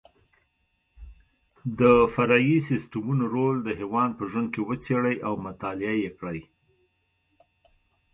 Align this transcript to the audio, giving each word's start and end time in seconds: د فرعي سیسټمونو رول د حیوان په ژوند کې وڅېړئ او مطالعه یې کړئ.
د 1.79 1.81
فرعي 2.13 2.57
سیسټمونو 2.69 3.23
رول 3.35 3.55
د 3.63 3.69
حیوان 3.79 4.09
په 4.17 4.23
ژوند 4.31 4.47
کې 4.53 4.61
وڅېړئ 4.67 5.17
او 5.27 5.33
مطالعه 5.47 5.95
یې 6.03 6.09
کړئ. 6.19 6.41